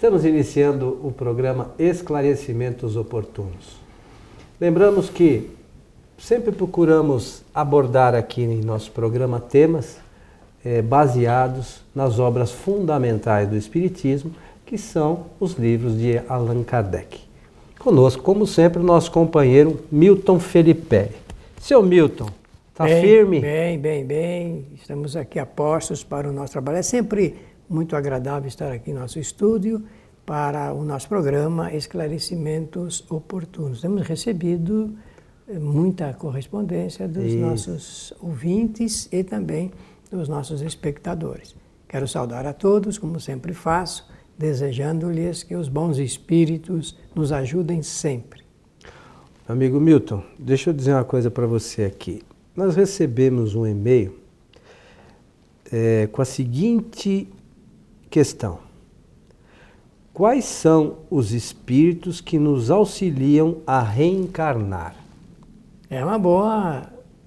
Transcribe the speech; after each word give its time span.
Estamos 0.00 0.24
iniciando 0.24 0.98
o 1.02 1.12
programa 1.12 1.74
Esclarecimentos 1.78 2.96
Oportunos. 2.96 3.76
Lembramos 4.58 5.10
que 5.10 5.50
sempre 6.16 6.52
procuramos 6.52 7.42
abordar 7.54 8.14
aqui 8.14 8.40
em 8.40 8.62
nosso 8.62 8.90
programa 8.92 9.38
temas 9.38 9.98
eh, 10.64 10.80
baseados 10.80 11.82
nas 11.94 12.18
obras 12.18 12.50
fundamentais 12.50 13.46
do 13.46 13.58
Espiritismo, 13.58 14.34
que 14.64 14.78
são 14.78 15.26
os 15.38 15.52
livros 15.58 15.98
de 15.98 16.16
Allan 16.30 16.62
Kardec. 16.62 17.20
Conosco, 17.78 18.22
como 18.22 18.46
sempre, 18.46 18.80
o 18.80 18.82
nosso 18.82 19.12
companheiro 19.12 19.80
Milton 19.92 20.40
Felipe. 20.40 21.10
Seu 21.60 21.82
Milton, 21.82 22.30
está 22.70 22.86
firme? 22.86 23.40
Bem, 23.40 23.78
bem, 23.78 24.06
bem. 24.06 24.66
Estamos 24.80 25.14
aqui 25.14 25.38
a 25.38 25.44
postos 25.44 26.02
para 26.02 26.26
o 26.26 26.32
nosso 26.32 26.52
trabalho. 26.52 26.78
É 26.78 26.82
sempre 26.82 27.49
muito 27.70 27.94
agradável 27.94 28.48
estar 28.48 28.72
aqui 28.72 28.92
no 28.92 28.98
nosso 28.98 29.20
estúdio 29.20 29.80
para 30.26 30.74
o 30.74 30.84
nosso 30.84 31.08
programa 31.08 31.72
Esclarecimentos 31.72 33.08
Oportunos. 33.08 33.80
Temos 33.80 34.02
recebido 34.02 34.92
eh, 35.48 35.56
muita 35.56 36.12
correspondência 36.12 37.06
dos 37.06 37.26
Isso. 37.26 37.38
nossos 37.38 38.12
ouvintes 38.20 39.08
e 39.12 39.22
também 39.22 39.70
dos 40.10 40.28
nossos 40.28 40.62
espectadores. 40.62 41.54
Quero 41.88 42.08
saudar 42.08 42.44
a 42.44 42.52
todos, 42.52 42.98
como 42.98 43.20
sempre 43.20 43.54
faço, 43.54 44.10
desejando-lhes 44.36 45.44
que 45.44 45.54
os 45.54 45.68
bons 45.68 45.98
espíritos 45.98 46.98
nos 47.14 47.30
ajudem 47.30 47.82
sempre. 47.82 48.42
Amigo 49.46 49.78
Milton, 49.78 50.24
deixa 50.36 50.70
eu 50.70 50.74
dizer 50.74 50.92
uma 50.92 51.04
coisa 51.04 51.30
para 51.30 51.46
você 51.46 51.84
aqui. 51.84 52.22
Nós 52.56 52.74
recebemos 52.74 53.54
um 53.54 53.64
e-mail 53.64 54.18
é, 55.70 56.08
com 56.10 56.20
a 56.20 56.24
seguinte 56.24 57.28
Questão: 58.10 58.58
Quais 60.12 60.44
são 60.44 60.98
os 61.08 61.32
espíritos 61.32 62.20
que 62.20 62.38
nos 62.38 62.70
auxiliam 62.70 63.58
a 63.64 63.80
reencarnar? 63.80 64.96
É 65.88 66.04
uma 66.04 66.18
boa, 66.18 66.82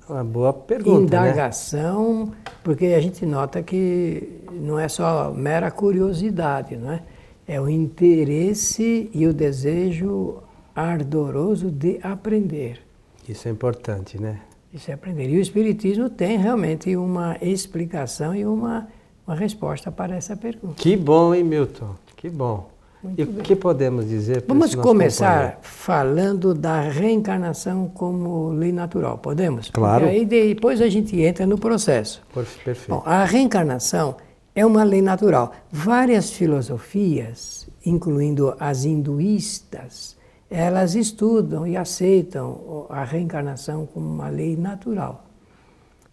uma 0.09 0.23
boa 0.23 0.51
pergunta. 0.51 0.99
Né? 0.99 1.05
Indagação, 1.31 2.25
né? 2.25 2.31
porque 2.61 2.87
a 2.87 2.99
gente 2.99 3.25
nota 3.25 3.63
que 3.63 4.41
não 4.51 4.77
é 4.77 4.89
só 4.89 5.31
mera 5.31 5.71
curiosidade, 5.71 6.75
não 6.75 6.91
é? 6.91 7.01
É 7.47 7.59
o 7.59 7.69
interesse 7.69 9.09
e 9.13 9.25
o 9.25 9.33
desejo 9.33 10.43
ardoroso 10.75 11.71
de 11.71 11.99
aprender. 12.03 12.81
Isso 13.27 13.47
é 13.47 13.51
importante, 13.51 14.21
né? 14.21 14.41
Isso 14.73 14.91
é 14.91 14.93
aprender. 14.93 15.29
E 15.29 15.37
o 15.37 15.41
Espiritismo 15.41 16.09
tem 16.09 16.37
realmente 16.37 16.95
uma 16.95 17.37
explicação 17.41 18.35
e 18.35 18.45
uma 18.45 18.87
uma 19.25 19.35
resposta 19.35 19.91
para 19.91 20.15
essa 20.15 20.35
pergunta. 20.35 20.75
Que 20.75 20.95
bom, 20.95 21.33
hein, 21.33 21.43
Milton? 21.43 21.95
Que 22.15 22.29
bom. 22.29 22.69
Muito 23.03 23.19
e 23.19 23.23
o 23.23 23.43
que 23.43 23.53
podemos 23.53 24.07
dizer 24.07 24.43
para 24.43 24.53
Vamos 24.53 24.75
começar 24.75 25.33
companheiro? 25.33 25.57
falando 25.61 26.53
da 26.53 26.79
reencarnação 26.81 27.89
como 27.89 28.49
lei 28.51 28.71
natural, 28.71 29.17
podemos? 29.17 29.69
Claro. 29.69 30.05
Porque 30.05 30.17
aí 30.17 30.25
depois 30.25 30.79
a 30.79 30.87
gente 30.87 31.19
entra 31.19 31.45
no 31.45 31.57
processo. 31.57 32.21
Perfeito. 32.33 32.87
Bom, 32.87 33.03
a 33.05 33.25
reencarnação 33.25 34.15
é 34.55 34.65
uma 34.65 34.83
lei 34.83 35.01
natural. 35.01 35.51
Várias 35.69 36.31
filosofias, 36.31 37.67
incluindo 37.85 38.55
as 38.57 38.85
hinduístas, 38.85 40.15
elas 40.49 40.95
estudam 40.95 41.67
e 41.67 41.75
aceitam 41.75 42.85
a 42.89 43.03
reencarnação 43.03 43.85
como 43.85 44.07
uma 44.07 44.29
lei 44.29 44.55
natural. 44.55 45.25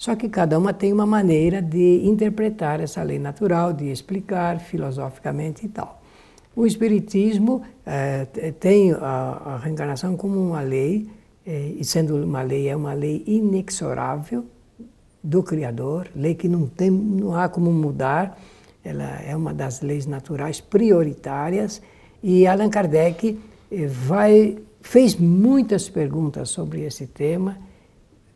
Só 0.00 0.16
que 0.16 0.30
cada 0.30 0.58
uma 0.58 0.72
tem 0.72 0.94
uma 0.94 1.04
maneira 1.04 1.60
de 1.60 2.00
interpretar 2.06 2.80
essa 2.80 3.02
lei 3.02 3.18
natural, 3.18 3.70
de 3.70 3.92
explicar 3.92 4.58
filosoficamente 4.58 5.66
e 5.66 5.68
tal. 5.68 6.00
O 6.56 6.66
Espiritismo 6.66 7.60
eh, 7.84 8.24
tem 8.58 8.92
a, 8.92 8.96
a, 9.44 9.56
reencarnação 9.58 10.16
como 10.16 10.40
uma 10.40 10.62
lei, 10.62 11.06
eh, 11.46 11.74
e 11.76 11.84
sendo 11.84 12.16
uma 12.16 12.40
lei, 12.40 12.70
é 12.70 12.74
uma 12.74 12.94
lei 12.94 13.22
inexorável 13.26 14.46
do 15.22 15.42
Criador, 15.42 16.08
lei 16.16 16.34
que 16.34 16.48
não, 16.48 16.66
tem, 16.66 16.90
não 16.90 17.34
há 17.34 17.46
como 17.46 17.70
mudar, 17.70 18.40
ela 18.82 19.20
é 19.20 19.36
uma 19.36 19.52
das 19.52 19.82
leis 19.82 20.06
naturais 20.06 20.62
prioritárias, 20.62 21.82
e 22.22 22.46
Allan 22.46 22.70
Kardec 22.70 23.38
eh, 23.70 23.86
vai, 23.86 24.56
fez 24.80 25.14
muitas 25.14 25.90
perguntas 25.90 26.48
sobre 26.48 26.86
esse 26.86 27.06
tema 27.06 27.68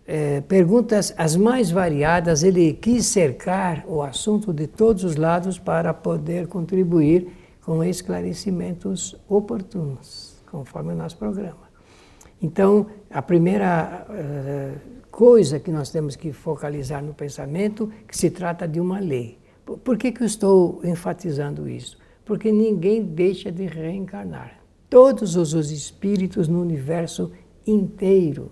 é, 0.06 0.40
perguntas 0.42 1.14
as 1.16 1.34
mais 1.34 1.70
variadas, 1.70 2.42
ele 2.42 2.74
quis 2.74 3.06
cercar 3.06 3.84
o 3.86 4.02
assunto 4.02 4.52
de 4.52 4.66
todos 4.66 5.02
os 5.04 5.16
lados 5.16 5.58
para 5.58 5.94
poder 5.94 6.46
contribuir 6.46 7.28
com 7.62 7.82
esclarecimentos 7.82 9.16
oportunos, 9.28 10.36
conforme 10.50 10.92
o 10.92 10.96
nosso 10.96 11.16
programa. 11.16 11.64
Então, 12.42 12.86
a 13.10 13.22
primeira 13.22 14.06
uh, 14.10 14.78
coisa 15.10 15.58
que 15.58 15.70
nós 15.70 15.88
temos 15.88 16.14
que 16.14 16.30
focalizar 16.30 17.02
no 17.02 17.14
pensamento 17.14 17.90
que 18.06 18.14
se 18.14 18.28
trata 18.28 18.68
de 18.68 18.78
uma 18.78 18.98
lei. 18.98 19.38
Por 19.64 19.96
que, 19.96 20.12
que 20.12 20.22
eu 20.22 20.26
estou 20.26 20.82
enfatizando 20.84 21.66
isso? 21.66 21.96
Porque 22.22 22.52
ninguém 22.52 23.02
deixa 23.02 23.50
de 23.50 23.64
reencarnar. 23.64 24.60
Todos 24.90 25.36
os 25.36 25.70
espíritos 25.70 26.48
no 26.48 26.60
universo 26.60 27.32
inteiro 27.66 28.50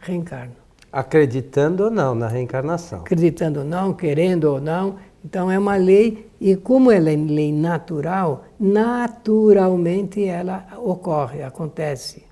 reencarnam. 0.00 0.56
Acreditando 0.92 1.84
ou 1.84 1.90
não 1.90 2.14
na 2.14 2.26
reencarnação. 2.26 3.00
Acreditando 3.00 3.60
ou 3.60 3.64
não, 3.64 3.92
querendo 3.92 4.44
ou 4.44 4.60
não. 4.60 4.96
Então 5.24 5.50
é 5.50 5.58
uma 5.58 5.76
lei, 5.76 6.28
e 6.40 6.56
como 6.56 6.90
ela 6.90 7.10
é 7.10 7.16
lei 7.16 7.52
natural, 7.52 8.44
naturalmente 8.58 10.24
ela 10.24 10.66
ocorre, 10.78 11.42
acontece, 11.42 12.24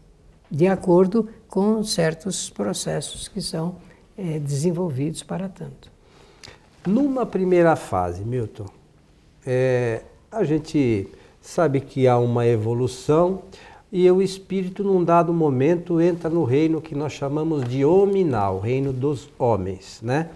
de 0.51 0.67
acordo 0.67 1.29
com 1.47 1.83
certos 1.85 2.49
processos 2.49 3.29
que 3.29 3.43
são 3.43 3.77
é, 4.17 4.39
desenvolvidos 4.39 5.23
para 5.23 5.49
tanto. 5.49 5.91
Numa 6.87 7.27
primeira 7.27 7.77
fase, 7.77 8.25
Milton, 8.25 8.67
é, 9.47 10.03
a 10.33 10.43
gente 10.43 11.07
sabe 11.41 11.81
que 11.81 12.09
há 12.09 12.19
uma 12.19 12.47
evolução 12.47 13.43
e 13.91 14.11
o 14.11 14.21
espírito, 14.21 14.85
num 14.85 15.03
dado 15.03 15.33
momento, 15.33 16.01
entra 16.01 16.29
no 16.29 16.45
reino 16.45 16.81
que 16.81 16.95
nós 16.95 17.13
chamamos 17.13 17.65
de 17.65 17.85
hominal, 17.85 18.57
o 18.57 18.61
reino 18.61 18.93
dos 18.93 19.31
homens. 19.39 20.01
Né? 20.03 20.29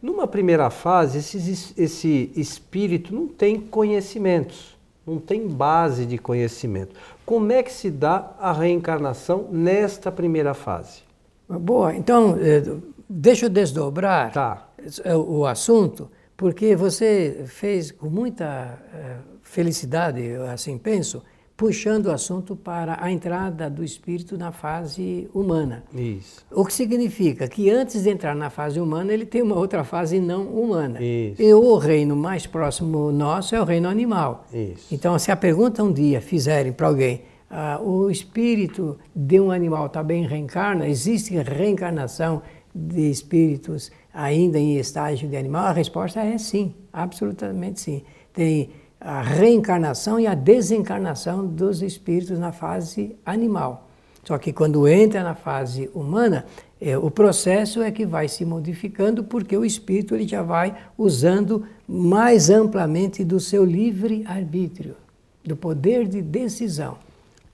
Numa 0.00 0.26
primeira 0.26 0.70
fase, 0.70 1.18
esse, 1.18 1.74
esse 1.76 2.32
espírito 2.34 3.14
não 3.14 3.26
tem 3.26 3.60
conhecimentos, 3.60 4.76
não 5.06 5.18
tem 5.18 5.46
base 5.46 6.06
de 6.06 6.16
conhecimento. 6.16 6.94
Como 7.26 7.52
é 7.52 7.62
que 7.62 7.72
se 7.72 7.90
dá 7.90 8.32
a 8.40 8.52
reencarnação 8.52 9.48
nesta 9.50 10.10
primeira 10.10 10.54
fase? 10.54 11.02
Boa, 11.46 11.94
então 11.94 12.38
eh, 12.40 12.62
deixa 13.08 13.46
eu 13.46 13.50
desdobrar 13.50 14.32
tá. 14.32 14.68
o 15.14 15.44
assunto, 15.44 16.10
porque 16.34 16.74
você 16.74 17.44
fez 17.46 17.90
com 17.90 18.08
muita 18.08 18.78
eh, 18.94 19.16
felicidade, 19.42 20.34
assim 20.50 20.78
penso, 20.78 21.22
puxando 21.56 22.06
o 22.06 22.10
assunto 22.10 22.56
para 22.56 22.98
a 23.00 23.10
entrada 23.10 23.70
do 23.70 23.84
espírito 23.84 24.36
na 24.36 24.50
fase 24.50 25.28
humana. 25.32 25.84
Isso. 25.94 26.44
O 26.50 26.64
que 26.64 26.72
significa 26.72 27.46
que 27.46 27.70
antes 27.70 28.02
de 28.02 28.10
entrar 28.10 28.34
na 28.34 28.50
fase 28.50 28.80
humana, 28.80 29.12
ele 29.12 29.24
tem 29.24 29.40
uma 29.40 29.56
outra 29.56 29.84
fase 29.84 30.18
não 30.18 30.46
humana. 30.48 31.00
Isso. 31.00 31.40
E 31.40 31.54
o 31.54 31.76
reino 31.76 32.16
mais 32.16 32.46
próximo 32.46 33.12
nosso 33.12 33.54
é 33.54 33.60
o 33.60 33.64
reino 33.64 33.88
animal. 33.88 34.46
Isso. 34.52 34.92
Então, 34.92 35.16
se 35.18 35.30
a 35.30 35.36
pergunta 35.36 35.82
um 35.82 35.92
dia 35.92 36.20
fizerem 36.20 36.72
para 36.72 36.88
alguém, 36.88 37.22
ah, 37.48 37.80
o 37.80 38.10
espírito 38.10 38.98
de 39.14 39.38
um 39.38 39.52
animal 39.52 39.88
também 39.88 40.26
reencarna? 40.26 40.88
Existe 40.88 41.36
reencarnação 41.36 42.42
de 42.74 43.08
espíritos 43.08 43.92
ainda 44.12 44.58
em 44.58 44.76
estágio 44.76 45.28
de 45.28 45.36
animal? 45.36 45.66
A 45.66 45.72
resposta 45.72 46.20
é 46.20 46.36
sim, 46.36 46.74
absolutamente 46.92 47.80
sim. 47.80 48.02
Tem 48.32 48.70
a 49.04 49.20
reencarnação 49.20 50.18
e 50.18 50.26
a 50.26 50.34
desencarnação 50.34 51.46
dos 51.46 51.82
espíritos 51.82 52.38
na 52.38 52.52
fase 52.52 53.14
animal. 53.24 53.86
Só 54.24 54.38
que 54.38 54.50
quando 54.50 54.88
entra 54.88 55.22
na 55.22 55.34
fase 55.34 55.90
humana, 55.94 56.46
é, 56.80 56.96
o 56.96 57.10
processo 57.10 57.82
é 57.82 57.90
que 57.90 58.06
vai 58.06 58.26
se 58.28 58.46
modificando 58.46 59.22
porque 59.22 59.54
o 59.54 59.64
espírito 59.64 60.14
ele 60.14 60.26
já 60.26 60.42
vai 60.42 60.74
usando 60.96 61.66
mais 61.86 62.48
amplamente 62.48 63.22
do 63.22 63.38
seu 63.38 63.62
livre 63.62 64.24
arbítrio, 64.26 64.96
do 65.44 65.54
poder 65.54 66.08
de 66.08 66.22
decisão. 66.22 66.96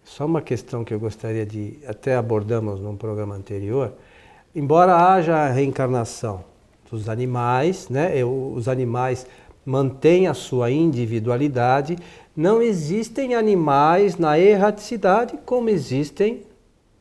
Só 0.04 0.26
uma 0.26 0.40
questão 0.40 0.84
que 0.84 0.94
eu 0.94 1.00
gostaria 1.00 1.44
de 1.44 1.78
até 1.84 2.14
abordamos 2.14 2.80
num 2.80 2.96
programa 2.96 3.34
anterior, 3.34 3.92
embora 4.54 4.94
haja 4.94 5.36
a 5.36 5.48
reencarnação 5.48 6.44
dos 6.88 7.08
animais, 7.08 7.88
né? 7.88 8.25
Os 8.25 8.69
animais 8.69 9.26
mantém 9.64 10.26
a 10.26 10.34
sua 10.34 10.70
individualidade. 10.70 11.96
Não 12.36 12.62
existem 12.62 13.34
animais 13.34 14.16
na 14.16 14.38
erraticidade 14.38 15.38
como 15.44 15.68
existem 15.68 16.42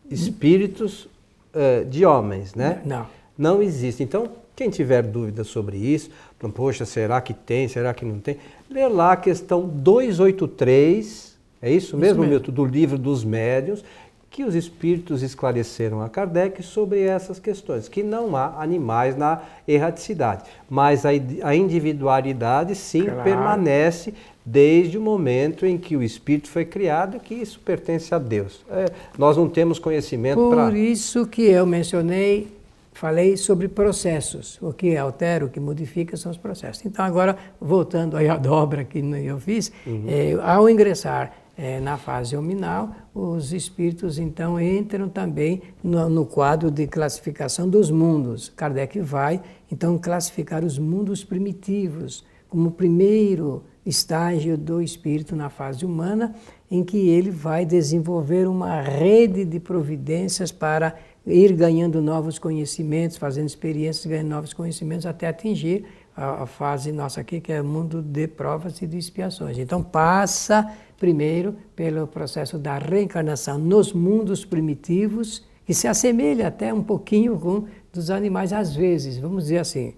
espíritos 0.09 1.06
uh, 1.06 1.85
de 1.89 2.06
homens, 2.06 2.56
né? 2.56 2.81
Não. 2.85 3.07
Não 3.38 3.61
existe. 3.61 4.03
Então, 4.03 4.29
Quem 4.56 4.69
tiver 4.69 5.03
dúvida 5.03 5.45
sobre 5.45 5.77
isso, 5.77 6.09
poxa, 6.53 6.83
será 6.83 7.21
que 7.21 7.33
tem, 7.33 7.69
será 7.69 7.94
que 7.94 8.03
não 8.03 8.19
tem? 8.19 8.35
Lê 8.69 8.85
lá 8.88 9.13
a 9.13 9.15
questão 9.15 9.65
283, 9.65 11.38
é 11.62 11.71
isso, 11.71 11.88
isso 11.88 11.97
mesmo, 11.97 12.19
mesmo, 12.23 12.33
Milton, 12.33 12.51
do 12.51 12.65
livro 12.65 12.97
dos 12.97 13.23
médios, 13.23 13.85
que 14.29 14.43
os 14.43 14.53
espíritos 14.53 15.23
esclareceram 15.23 16.01
a 16.01 16.09
Kardec 16.09 16.61
sobre 16.61 17.01
essas 17.01 17.39
questões, 17.39 17.87
que 17.87 18.03
não 18.03 18.35
há 18.35 18.61
animais 18.61 19.15
na 19.15 19.41
erraticidade, 19.67 20.43
mas 20.69 21.03
a, 21.05 21.55
individualidade 21.55 22.75
sim 22.75 23.05
claro. 23.05 23.23
permanece 23.23 24.13
desde 24.45 24.97
o 24.97 25.01
momento 25.01 25.65
em 25.65 25.77
que 25.77 25.95
o 25.95 26.03
espírito 26.03 26.49
foi 26.49 26.65
criado 26.65 27.17
e 27.17 27.19
que 27.19 27.33
isso 27.33 27.59
pertence 27.59 28.13
a 28.13 28.19
Deus. 28.19 28.63
É, 28.69 28.85
nós 29.17 29.35
não 29.35 29.49
temos 29.49 29.79
conhecimento 29.79 30.49
para... 30.49 30.65
Por 30.65 30.75
isso 30.75 31.25
que 31.25 31.43
eu 31.43 31.65
mencionei, 31.65 32.47
falei 32.93 33.37
sobre 33.37 33.67
processos. 33.67 34.57
O 34.61 34.73
que 34.73 34.95
altera, 34.97 35.45
o 35.45 35.49
que 35.49 35.59
modifica 35.59 36.17
são 36.17 36.31
os 36.31 36.37
processos. 36.37 36.85
Então 36.85 37.05
agora, 37.05 37.37
voltando 37.59 38.17
aí 38.17 38.27
à 38.27 38.37
dobra 38.37 38.83
que 38.83 38.99
eu 38.99 39.39
fiz, 39.39 39.71
uhum. 39.85 40.05
é, 40.07 40.33
ao 40.41 40.69
ingressar 40.69 41.31
é, 41.59 41.79
na 41.79 41.97
fase 41.97 42.37
hominal, 42.37 42.89
os 43.19 43.51
espíritos 43.51 44.18
então 44.18 44.60
entram 44.60 45.10
também 45.10 45.62
no, 45.83 46.10
no, 46.10 46.25
quadro 46.25 46.71
de 46.71 46.88
classificação 46.88 47.69
dos 47.69 47.92
mundos. 47.92 48.50
Kardec 48.50 49.00
vai 49.01 49.42
então 49.71 49.98
classificar 49.98 50.63
os 50.63 50.80
mundos 50.80 51.24
primitivos 51.24 52.25
como 52.48 52.69
o 52.69 52.71
primeiro 52.71 53.63
estágio 53.86 54.57
do 54.57 54.81
espírito 54.81 55.36
na 55.36 55.50
fase 55.50 55.86
humana, 55.86 56.36
em 56.69 56.83
que 56.83 57.10
ele 57.10 57.30
vai 57.30 57.66
desenvolver 57.66 58.48
uma 58.48 58.81
rede 58.81 59.45
de 59.45 59.60
providências 59.60 60.51
para 60.51 60.95
ir 61.25 61.54
ganhando 61.54 62.01
novos 62.01 62.39
conhecimentos, 62.39 63.18
fazendo 63.18 63.48
experiências, 63.48 64.06
ganhando 64.06 64.30
novos 64.30 64.54
conhecimentos 64.54 65.06
até 65.06 65.27
atingir 65.27 65.86
a, 66.15 66.44
a 66.44 66.45
fase 66.45 66.92
nossa 66.92 67.22
aqui, 67.22 67.39
que 67.39 67.51
é 67.51 67.62
o 67.62 67.65
mundo 67.65 68.01
de 68.01 68.27
provas 68.27 68.81
e 68.81 68.88
de 68.88 68.98
expiações. 68.98 69.57
Então 69.57 69.83
passa 69.83 70.75
primeiro 71.00 71.56
pelo 71.75 72.06
processo 72.06 72.57
da 72.57 72.78
reencarnação 72.78 73.57
nos 73.57 73.94
mundos 73.94 74.44
primitivos, 74.44 75.46
que 75.66 75.74
se 75.74 75.88
assemelha 75.88 76.48
até 76.48 76.74
um 76.74 76.84
pouquinho 76.84 77.40
com 77.40 77.66
dos 77.92 78.10
animais 78.10 78.51
às 78.54 78.75
vezes, 78.75 79.18
vamos 79.18 79.44
dizer 79.44 79.60
assim. 79.60 79.94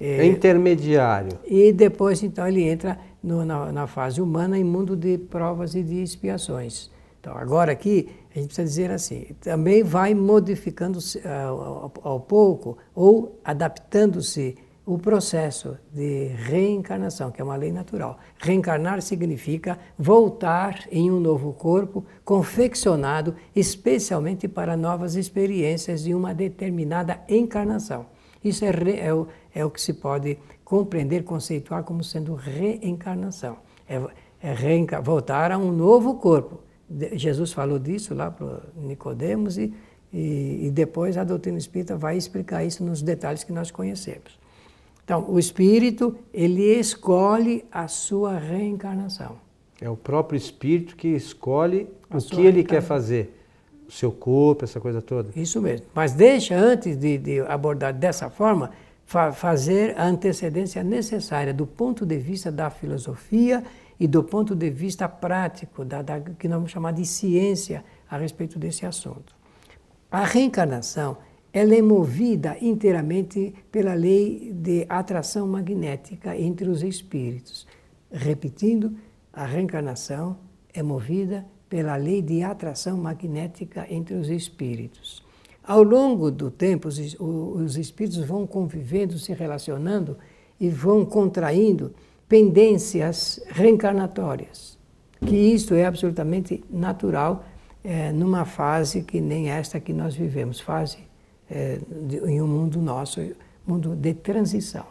É, 0.00 0.18
é 0.18 0.26
intermediário. 0.26 1.38
E 1.46 1.72
depois, 1.72 2.22
então, 2.22 2.46
ele 2.46 2.62
entra 2.62 2.98
no, 3.22 3.44
na, 3.44 3.70
na, 3.70 3.86
fase 3.86 4.20
humana 4.20 4.58
em 4.58 4.64
mundo 4.64 4.96
de 4.96 5.16
provas 5.16 5.74
e 5.74 5.82
de 5.82 6.02
expiações. 6.02 6.90
Então, 7.20 7.36
agora 7.36 7.70
aqui, 7.70 8.08
a 8.34 8.38
gente 8.38 8.46
precisa 8.46 8.66
dizer 8.66 8.90
assim, 8.90 9.26
também 9.40 9.84
vai 9.84 10.12
modificando 10.12 10.98
uh, 10.98 11.28
ao, 11.28 11.92
ao 12.02 12.20
pouco 12.20 12.76
ou 12.94 13.38
adaptando-se 13.44 14.56
o 14.84 14.98
processo 14.98 15.78
de 15.92 16.26
reencarnação, 16.26 17.30
que 17.30 17.40
é 17.40 17.44
uma 17.44 17.54
lei 17.54 17.70
natural. 17.70 18.18
Reencarnar 18.38 19.00
significa 19.00 19.78
voltar 19.96 20.86
em 20.90 21.10
um 21.10 21.20
novo 21.20 21.52
corpo, 21.52 22.04
confeccionado 22.24 23.36
especialmente 23.54 24.48
para 24.48 24.76
novas 24.76 25.14
experiências 25.14 26.02
de 26.02 26.14
uma 26.14 26.34
determinada 26.34 27.20
encarnação. 27.28 28.06
Isso 28.42 28.64
é, 28.64 28.70
é, 28.98 29.14
o, 29.14 29.28
é 29.54 29.64
o 29.64 29.70
que 29.70 29.80
se 29.80 29.92
pode 29.92 30.36
compreender, 30.64 31.22
conceituar 31.22 31.84
como 31.84 32.02
sendo 32.02 32.34
reencarnação. 32.34 33.58
É, 33.88 34.02
é 34.42 34.52
reenca, 34.52 35.00
voltar 35.00 35.52
a 35.52 35.58
um 35.58 35.70
novo 35.70 36.16
corpo. 36.16 36.60
Jesus 37.12 37.52
falou 37.52 37.78
disso 37.78 38.14
lá 38.14 38.32
para 38.32 38.62
Nicodemos 38.76 39.56
e, 39.56 39.72
e, 40.12 40.66
e 40.66 40.70
depois 40.72 41.16
a 41.16 41.22
doutrina 41.22 41.56
espírita 41.56 41.96
vai 41.96 42.16
explicar 42.16 42.64
isso 42.64 42.82
nos 42.84 43.00
detalhes 43.00 43.44
que 43.44 43.52
nós 43.52 43.70
conhecemos. 43.70 44.41
Então, 45.12 45.26
o 45.28 45.38
espírito, 45.38 46.16
ele 46.32 46.62
escolhe 46.78 47.66
a 47.70 47.86
sua 47.86 48.38
reencarnação. 48.38 49.36
É 49.78 49.90
o 49.90 49.94
próprio 49.94 50.38
espírito 50.38 50.96
que 50.96 51.08
escolhe 51.08 51.86
a 52.08 52.16
o 52.16 52.22
que 52.22 52.40
ele 52.40 52.64
quer 52.64 52.80
fazer. 52.80 53.38
O 53.86 53.92
seu 53.92 54.10
corpo, 54.10 54.64
essa 54.64 54.80
coisa 54.80 55.02
toda. 55.02 55.28
Isso 55.36 55.60
mesmo. 55.60 55.84
Mas 55.94 56.14
deixa, 56.14 56.54
antes 56.54 56.96
de, 56.96 57.18
de 57.18 57.40
abordar 57.40 57.92
dessa 57.92 58.30
forma, 58.30 58.70
fa 59.04 59.32
fazer 59.32 59.94
a 59.98 60.04
antecedência 60.04 60.82
necessária 60.82 61.52
do 61.52 61.66
ponto 61.66 62.06
de 62.06 62.16
vista 62.16 62.50
da 62.50 62.70
filosofia 62.70 63.62
e 64.00 64.06
do 64.06 64.24
ponto 64.24 64.54
de 64.54 64.70
vista 64.70 65.06
prático, 65.10 65.84
da, 65.84 66.00
da, 66.00 66.20
que 66.20 66.48
nós 66.48 66.56
vamos 66.56 66.70
chamar 66.70 66.92
de 66.92 67.04
ciência 67.04 67.84
a 68.10 68.16
respeito 68.16 68.58
desse 68.58 68.86
assunto. 68.86 69.36
A 70.10 70.24
reencarnação 70.24 71.18
ela 71.52 71.74
é 71.74 71.82
movida 71.82 72.56
inteiramente 72.62 73.54
pela 73.70 73.92
lei 73.92 74.52
de 74.54 74.86
atração 74.88 75.46
magnética 75.46 76.36
entre 76.36 76.68
os 76.68 76.82
espíritos. 76.82 77.66
Repetindo, 78.10 78.96
a 79.32 79.44
reencarnação 79.44 80.38
é 80.72 80.82
movida 80.82 81.44
pela 81.68 81.96
lei 81.96 82.22
de 82.22 82.42
atração 82.42 82.96
magnética 82.96 83.86
entre 83.90 84.14
os 84.14 84.30
espíritos. 84.30 85.22
Ao 85.62 85.82
longo 85.82 86.30
do 86.30 86.50
tempo, 86.50 86.88
os, 86.88 86.98
os 87.20 87.76
espíritos 87.76 88.24
vão 88.24 88.46
convivendo, 88.46 89.18
se 89.18 89.32
relacionando 89.32 90.16
e 90.58 90.70
vão 90.70 91.04
contraindo 91.04 91.94
pendências 92.26 93.40
reencarnatórias, 93.48 94.78
que 95.20 95.36
isto 95.36 95.74
é 95.74 95.84
absolutamente 95.84 96.64
natural 96.70 97.44
é, 97.84 98.10
numa 98.10 98.44
fase 98.44 99.02
que 99.02 99.20
nem 99.20 99.50
esta 99.50 99.78
que 99.78 99.92
nós 99.92 100.14
vivemos, 100.14 100.58
fase 100.58 101.11
é, 101.52 101.78
em 102.26 102.40
um 102.40 102.46
mundo 102.46 102.80
nosso, 102.80 103.20
mundo 103.66 103.94
de 103.94 104.14
transição. 104.14 104.86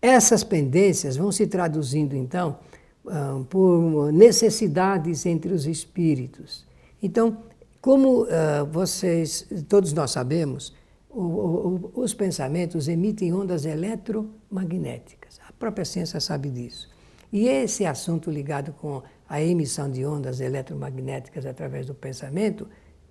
Essas 0.00 0.42
pendências 0.42 1.16
vão 1.16 1.30
se 1.30 1.46
traduzindo, 1.46 2.16
então, 2.16 2.58
uh, 3.04 3.44
por 3.44 4.10
necessidades 4.10 5.26
entre 5.26 5.52
os 5.52 5.66
espíritos. 5.66 6.64
Então, 7.02 7.36
como 7.80 8.22
uh, 8.22 8.26
vocês, 8.70 9.46
todos 9.68 9.92
nós 9.92 10.10
sabemos, 10.10 10.74
os 11.14 12.14
pensamentos 12.14 12.88
emitem 12.88 13.34
ondas 13.34 13.66
eletromagnéticas. 13.66 15.38
A 15.46 15.52
própria 15.52 15.84
ciência 15.84 16.18
sabe 16.20 16.48
disso. 16.48 16.88
E 17.30 17.48
esse 17.48 17.84
assunto 17.84 18.30
ligado 18.30 18.72
com 18.72 19.02
a 19.28 19.42
emissão 19.42 19.90
de 19.90 20.06
ondas 20.06 20.40
eletromagnéticas 20.40 21.44
através 21.44 21.86
do 21.86 21.94
pensamento 21.94 22.66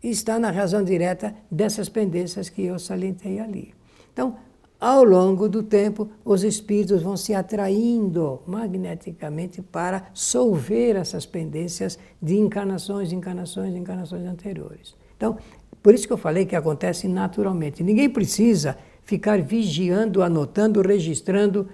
está 0.09 0.39
na 0.39 0.49
razão 0.49 0.83
direta 0.83 1.35
dessas 1.49 1.89
pendências 1.89 2.49
que 2.49 2.63
eu 2.63 2.79
salientei 2.79 3.39
ali. 3.39 3.73
Então, 4.11 4.35
ao 4.79 5.03
longo 5.03 5.47
do 5.47 5.61
tempo, 5.61 6.09
os 6.25 6.43
espíritos 6.43 7.03
vão 7.03 7.15
se 7.15 7.35
atraindo 7.35 8.41
magneticamente 8.47 9.61
para 9.61 10.07
solver 10.11 10.95
essas 10.95 11.23
pendências 11.23 11.99
de 12.19 12.39
encarnações, 12.39 13.11
encarnações, 13.11 13.75
encarnações 13.75 14.25
anteriores. 14.25 14.95
Então, 15.15 15.37
por 15.83 15.93
isso 15.93 16.07
que 16.07 16.13
eu 16.13 16.17
falei 16.17 16.47
que 16.47 16.55
acontece 16.55 17.07
naturalmente. 17.07 17.83
Ninguém 17.83 18.09
precisa 18.09 18.75
ficar 19.03 19.39
vigiando, 19.39 20.23
anotando, 20.23 20.81
registrando 20.81 21.67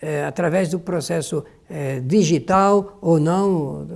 eh, 0.00 0.24
através 0.24 0.68
do 0.68 0.78
processo 0.78 1.44
eh, 1.68 2.00
digital 2.00 2.98
ou 3.00 3.18
não 3.18 3.86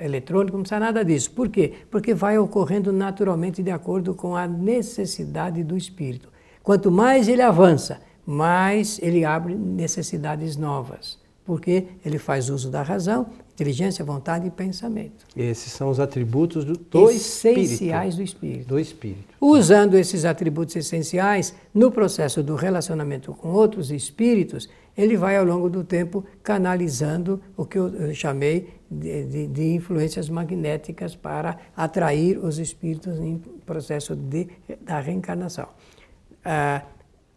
eletrônico, 0.00 0.56
não 0.56 0.62
precisa 0.62 0.80
nada 0.80 1.04
disso. 1.04 1.30
Por 1.30 1.48
quê? 1.48 1.74
Porque 1.90 2.14
vai 2.14 2.38
ocorrendo 2.38 2.92
naturalmente 2.92 3.62
de 3.62 3.70
acordo 3.70 4.14
com 4.14 4.34
a 4.34 4.46
necessidade 4.46 5.62
do 5.62 5.76
espírito. 5.76 6.28
Quanto 6.62 6.90
mais 6.90 7.28
ele 7.28 7.42
avança, 7.42 8.00
mais 8.26 8.98
ele 9.02 9.24
abre 9.24 9.54
necessidades 9.54 10.56
novas, 10.56 11.18
porque 11.44 11.86
ele 12.04 12.18
faz 12.18 12.48
uso 12.48 12.70
da 12.70 12.82
razão, 12.82 13.26
inteligência, 13.54 14.04
vontade 14.04 14.46
e 14.46 14.50
pensamento. 14.50 15.26
Esses 15.36 15.72
são 15.72 15.90
os 15.90 16.00
atributos 16.00 16.64
do, 16.64 16.74
do 16.74 17.10
essenciais 17.10 18.14
espírito. 18.14 18.16
do 18.16 18.22
espírito. 18.22 18.68
Do 18.68 18.78
espírito. 18.78 19.34
Usando 19.40 19.96
esses 19.96 20.24
atributos 20.24 20.76
essenciais 20.76 21.54
no 21.74 21.90
processo 21.90 22.42
do 22.42 22.54
relacionamento 22.54 23.34
com 23.34 23.48
outros 23.48 23.90
espíritos, 23.90 24.68
ele 24.96 25.16
vai 25.16 25.36
ao 25.36 25.44
longo 25.44 25.68
do 25.68 25.84
tempo 25.84 26.24
canalizando 26.42 27.40
o 27.56 27.64
que 27.64 27.78
eu 27.78 28.14
chamei 28.14 28.79
de, 28.90 29.24
de, 29.24 29.46
de, 29.46 29.74
influências 29.74 30.28
magnéticas 30.28 31.14
para 31.14 31.58
atrair 31.76 32.38
os 32.38 32.58
espíritos 32.58 33.18
em 33.18 33.38
processo 33.64 34.16
de, 34.16 34.48
da 34.80 34.98
reencarnação. 34.98 35.68
Ah, 36.44 36.82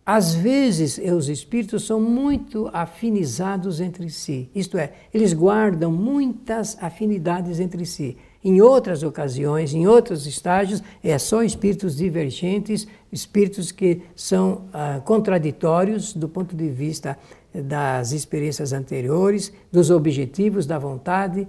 às 0.06 0.34
vezes, 0.34 0.98
os 0.98 1.30
espíritos 1.30 1.86
são 1.86 2.02
muito 2.02 2.70
afinizados 2.74 3.80
entre 3.80 4.10
si, 4.10 4.50
isto 4.54 4.78
é, 4.78 4.92
eles 5.14 5.32
guardam 5.32 5.92
muitas 5.92 6.78
afinidades 6.82 7.60
entre 7.60 7.86
si. 7.86 8.18
Em 8.44 8.60
outras 8.60 9.04
ocasiões, 9.04 9.74
em 9.74 9.88
outros 9.88 10.28
estágios, 10.28 10.84
é 11.02 11.18
só 11.18 11.42
espíritos 11.42 11.96
divergentes, 11.96 12.86
espíritos 13.10 13.72
que 13.72 14.02
são 14.14 14.66
ah, 14.74 15.02
contraditórios 15.06 16.14
do 16.14 16.28
ponto 16.28 16.54
de 16.54 16.68
vista 16.68 17.18
das 17.54 18.12
experiências 18.12 18.74
anteriores, 18.74 19.54
dos 19.72 19.92
objetivos, 19.92 20.66
da 20.66 20.80
vontade, 20.80 21.48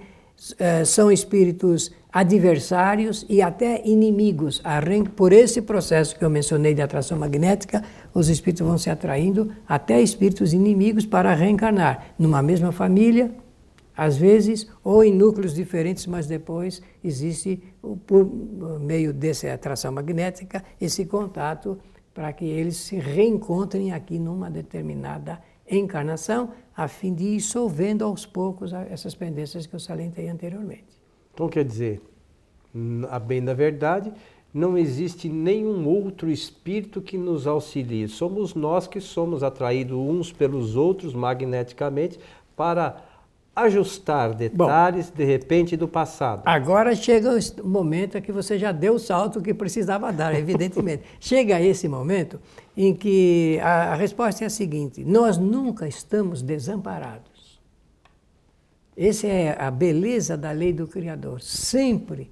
eh, 0.58 0.84
são 0.84 1.10
espíritos 1.10 1.92
adversários 2.12 3.24
e 3.28 3.40
até 3.40 3.82
inimigos. 3.86 4.62
Por 5.16 5.32
esse 5.32 5.62
processo 5.62 6.16
que 6.16 6.24
eu 6.24 6.30
mencionei 6.30 6.74
de 6.74 6.82
atração 6.82 7.18
magnética, 7.18 7.82
os 8.12 8.28
espíritos 8.28 8.66
vão 8.66 8.76
se 8.76 8.90
atraindo 8.90 9.50
até 9.66 10.00
espíritos 10.00 10.52
inimigos 10.52 11.06
para 11.06 11.34
reencarnar 11.34 12.14
numa 12.18 12.42
mesma 12.42 12.72
família, 12.72 13.30
às 13.96 14.16
vezes, 14.16 14.68
ou 14.82 15.04
em 15.04 15.12
núcleos 15.14 15.54
diferentes, 15.54 16.06
mas 16.06 16.26
depois 16.26 16.82
existe, 17.02 17.62
por 18.06 18.28
meio 18.80 19.12
dessa 19.12 19.52
atração 19.52 19.92
magnética, 19.92 20.62
esse 20.80 21.04
contato 21.06 21.78
para 22.12 22.32
que 22.32 22.44
eles 22.44 22.76
se 22.76 22.96
reencontrem 22.96 23.92
aqui 23.92 24.18
numa 24.18 24.50
determinada 24.50 25.40
encarnação, 25.70 26.52
a 26.76 26.88
fim 26.88 27.14
de 27.14 27.24
ir 27.24 27.40
solvendo 27.40 28.04
aos 28.04 28.26
poucos 28.26 28.72
essas 28.72 29.14
pendências 29.14 29.66
que 29.66 29.74
eu 29.74 29.80
salientei 29.80 30.28
anteriormente. 30.28 31.00
Então, 31.32 31.48
quer 31.48 31.64
dizer, 31.64 32.00
a 33.10 33.18
bem 33.18 33.42
da 33.42 33.54
verdade, 33.54 34.12
não 34.52 34.78
existe 34.78 35.28
nenhum 35.28 35.86
outro 35.88 36.30
espírito 36.30 37.02
que 37.02 37.18
nos 37.18 37.46
auxilie. 37.46 38.06
Somos 38.08 38.54
nós 38.54 38.86
que 38.86 39.00
somos 39.00 39.42
atraídos 39.42 39.96
uns 39.96 40.32
pelos 40.32 40.76
outros 40.76 41.12
magneticamente 41.12 42.20
para 42.56 43.03
ajustar 43.54 44.34
detalhes, 44.34 45.10
Bom, 45.10 45.16
de 45.16 45.24
repente, 45.24 45.76
do 45.76 45.86
passado. 45.86 46.42
Agora 46.44 46.94
chega 46.94 47.30
o 47.62 47.66
momento 47.66 48.18
em 48.18 48.22
que 48.22 48.32
você 48.32 48.58
já 48.58 48.72
deu 48.72 48.94
o 48.94 48.98
salto 48.98 49.40
que 49.40 49.54
precisava 49.54 50.12
dar, 50.12 50.34
evidentemente. 50.38 51.04
chega 51.20 51.60
esse 51.60 51.86
momento 51.86 52.40
em 52.76 52.94
que 52.94 53.58
a, 53.62 53.92
a 53.92 53.94
resposta 53.94 54.44
é 54.44 54.46
a 54.46 54.50
seguinte: 54.50 55.04
nós 55.04 55.38
nunca 55.38 55.86
estamos 55.86 56.42
desamparados. 56.42 57.60
Essa 58.96 59.26
é 59.26 59.56
a 59.60 59.70
beleza 59.70 60.36
da 60.36 60.52
lei 60.52 60.72
do 60.72 60.86
Criador. 60.86 61.40
Sempre 61.40 62.30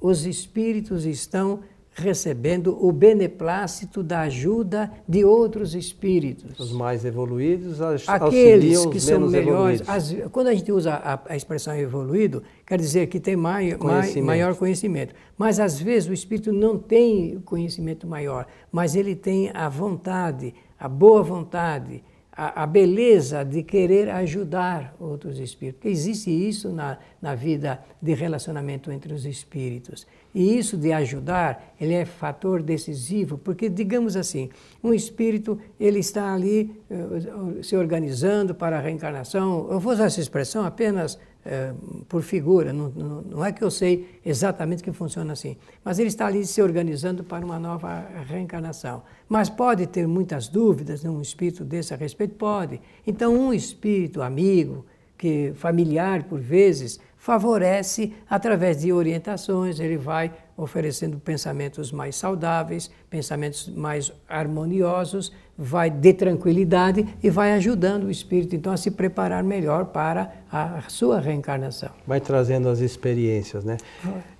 os 0.00 0.26
espíritos 0.26 1.06
estão 1.06 1.60
recebendo 1.94 2.76
o 2.84 2.90
beneplácito 2.90 4.02
da 4.02 4.20
ajuda 4.22 4.90
de 5.06 5.24
outros 5.24 5.74
espíritos. 5.74 6.58
Os 6.58 6.72
mais 6.72 7.04
evoluídos 7.04 7.80
Aqueles 8.08 8.86
que 8.86 8.98
são 8.98 9.20
melhores. 9.28 9.82
As, 9.86 10.14
quando 10.30 10.46
a 10.46 10.54
gente 10.54 10.72
usa 10.72 10.94
a, 10.94 11.20
a, 11.28 11.36
expressão 11.36 11.76
evoluído, 11.76 12.42
quer 12.66 12.78
dizer 12.78 13.08
que 13.08 13.20
tem 13.20 13.36
mai, 13.36 13.72
conhecimento. 13.72 14.24
maior 14.24 14.54
conhecimento. 14.54 15.14
Mas 15.36 15.60
às 15.60 15.78
vezes 15.78 16.08
o 16.08 16.12
espírito 16.12 16.52
não 16.52 16.78
tem 16.78 17.38
conhecimento 17.44 18.06
maior, 18.06 18.46
mas 18.70 18.96
ele 18.96 19.14
tem 19.14 19.50
a 19.52 19.68
vontade, 19.68 20.54
a 20.78 20.88
boa 20.88 21.22
vontade, 21.22 22.02
a, 22.34 22.62
a, 22.62 22.66
beleza 22.66 23.44
de 23.44 23.62
querer 23.62 24.08
ajudar 24.08 24.94
outros 24.98 25.38
espíritos. 25.38 25.78
Porque 25.78 25.88
existe 25.88 26.30
isso 26.30 26.70
na, 26.70 26.98
na 27.20 27.34
vida 27.34 27.82
de 28.00 28.14
relacionamento 28.14 28.90
entre 28.90 29.12
os 29.12 29.26
espíritos. 29.26 30.06
E 30.34 30.56
isso 30.58 30.78
de 30.78 30.92
ajudar, 30.92 31.74
ele 31.78 31.92
é 31.92 32.06
fator 32.06 32.62
decisivo, 32.62 33.36
porque, 33.36 33.68
digamos 33.68 34.16
assim, 34.16 34.48
um 34.82 34.94
espírito, 34.94 35.60
ele 35.78 35.98
está 35.98 36.32
ali 36.32 36.74
uh, 36.90 37.62
se 37.62 37.76
organizando 37.76 38.54
para 38.54 38.78
a 38.78 38.80
reencarnação. 38.80 39.68
Eu 39.70 39.78
vou 39.78 39.92
usar 39.92 40.06
essa 40.06 40.20
expressão 40.20 40.64
apenas 40.64 41.18
uh, 41.44 42.04
por 42.04 42.22
figura, 42.22 42.72
não, 42.72 42.88
não, 43.22 43.44
é 43.44 43.52
que 43.52 43.62
eu 43.62 43.70
sei 43.70 44.20
exatamente 44.24 44.82
que 44.82 44.92
funciona 44.92 45.32
assim, 45.32 45.56
mas 45.84 45.98
ele 45.98 46.08
está 46.08 46.26
ali 46.26 46.44
se 46.46 46.62
organizando 46.62 47.24
para 47.24 47.44
uma 47.44 47.58
nova 47.58 48.06
reencarnação. 48.26 49.02
Mas 49.28 49.48
pode 49.48 49.86
ter 49.86 50.06
muitas 50.06 50.48
dúvidas 50.48 51.02
num 51.04 51.20
espírito 51.20 51.64
desse 51.64 51.94
a 51.94 51.96
respeito? 51.96 52.34
Pode. 52.34 52.80
Então, 53.06 53.34
um 53.34 53.52
espírito 53.52 54.22
amigo, 54.22 54.84
que 55.16 55.52
familiar 55.54 56.24
por 56.24 56.40
vezes, 56.40 56.98
favorece 57.16 58.12
através 58.28 58.80
de 58.80 58.92
orientações, 58.92 59.78
ele 59.78 59.96
vai 59.96 60.32
oferecendo 60.56 61.18
pensamentos 61.18 61.90
mais 61.90 62.16
saudáveis, 62.16 62.90
pensamentos 63.08 63.68
mais 63.68 64.12
harmoniosos, 64.28 65.32
vai 65.56 65.90
de 65.90 66.12
tranquilidade 66.12 67.06
e 67.22 67.30
vai 67.30 67.52
ajudando 67.52 68.04
o 68.04 68.10
espírito 68.10 68.54
então 68.56 68.72
a 68.72 68.76
se 68.76 68.90
preparar 68.90 69.42
melhor 69.42 69.86
para 69.86 70.32
a 70.50 70.82
sua 70.88 71.20
reencarnação. 71.20 71.90
Vai 72.06 72.20
trazendo 72.20 72.68
as 72.68 72.80
experiências, 72.80 73.64
né? 73.64 73.76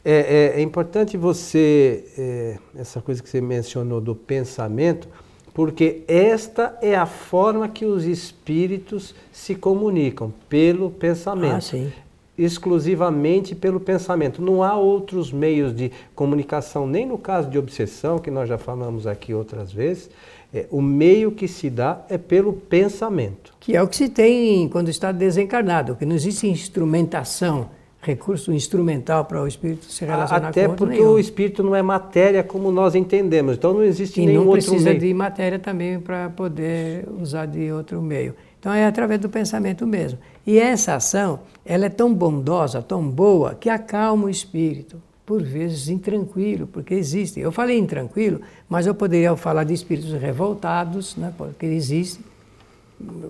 É, 0.04 0.52
é, 0.54 0.60
é 0.60 0.62
importante 0.62 1.16
você, 1.16 2.04
é, 2.18 2.58
essa 2.76 3.00
coisa 3.00 3.22
que 3.22 3.28
você 3.28 3.40
mencionou 3.40 4.00
do 4.00 4.14
pensamento, 4.14 5.08
porque 5.54 6.02
esta 6.08 6.78
é 6.80 6.96
a 6.96 7.04
forma 7.04 7.68
que 7.68 7.84
os 7.84 8.04
espíritos 8.04 9.14
se 9.30 9.54
comunicam, 9.54 10.32
pelo 10.48 10.90
pensamento. 10.90 11.56
Ah, 11.56 11.60
sim 11.60 11.92
exclusivamente 12.36 13.54
pelo 13.54 13.78
pensamento. 13.78 14.40
Não 14.40 14.62
há 14.62 14.76
outros 14.76 15.32
meios 15.32 15.74
de 15.74 15.92
comunicação, 16.14 16.86
nem 16.86 17.06
no 17.06 17.18
caso 17.18 17.50
de 17.50 17.58
obsessão, 17.58 18.18
que 18.18 18.30
nós 18.30 18.48
já 18.48 18.58
falamos 18.58 19.06
aqui 19.06 19.34
outras 19.34 19.72
vezes. 19.72 20.10
É, 20.54 20.66
o 20.70 20.82
meio 20.82 21.32
que 21.32 21.48
se 21.48 21.70
dá 21.70 22.04
é 22.08 22.18
pelo 22.18 22.52
pensamento. 22.52 23.54
Que 23.58 23.76
é 23.76 23.82
o 23.82 23.88
que 23.88 23.96
se 23.96 24.08
tem 24.08 24.68
quando 24.68 24.88
está 24.88 25.10
desencarnado, 25.10 25.96
que 25.96 26.04
não 26.04 26.14
existe 26.14 26.46
instrumentação, 26.46 27.70
recurso 28.02 28.52
instrumental 28.52 29.24
para 29.24 29.40
o 29.40 29.46
espírito 29.46 29.84
se 29.86 30.04
relacionar 30.04 30.48
Até 30.48 30.66
com 30.68 30.74
porque 30.74 30.96
nenhum. 30.98 31.12
o 31.12 31.18
espírito 31.18 31.62
não 31.62 31.74
é 31.74 31.80
matéria 31.80 32.42
como 32.42 32.70
nós 32.70 32.94
entendemos, 32.94 33.56
então 33.56 33.72
não 33.72 33.84
existe 33.84 34.20
e 34.20 34.26
nenhum 34.26 34.46
outro 34.48 34.72
meio. 34.72 34.72
não 34.72 34.84
precisa 34.84 34.94
de 34.94 35.14
matéria 35.14 35.58
também 35.58 36.00
para 36.00 36.28
poder 36.28 37.08
usar 37.20 37.46
de 37.46 37.70
outro 37.72 38.02
meio. 38.02 38.34
Então 38.62 38.72
é 38.72 38.86
através 38.86 39.20
do 39.20 39.28
pensamento 39.28 39.84
mesmo. 39.84 40.20
E 40.46 40.56
essa 40.56 40.94
ação, 40.94 41.40
ela 41.64 41.86
é 41.86 41.88
tão 41.88 42.14
bondosa, 42.14 42.80
tão 42.80 43.02
boa, 43.02 43.56
que 43.56 43.68
acalma 43.68 44.26
o 44.26 44.30
espírito. 44.30 45.02
Por 45.26 45.42
vezes 45.42 45.88
intranquilo, 45.88 46.68
porque 46.68 46.94
existe. 46.94 47.40
Eu 47.40 47.50
falei 47.50 47.76
intranquilo, 47.76 48.40
mas 48.68 48.86
eu 48.86 48.94
poderia 48.94 49.34
falar 49.34 49.64
de 49.64 49.74
espíritos 49.74 50.12
revoltados, 50.12 51.16
né, 51.16 51.34
porque 51.36 51.66
existe. 51.66 52.24